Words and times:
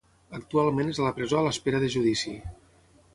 Actualment 0.37 0.89
és 0.93 1.01
a 1.01 1.05
la 1.07 1.11
presó 1.19 1.39
a 1.39 1.43
l'espera 1.49 1.83
de 1.85 1.91
judici. 1.97 2.33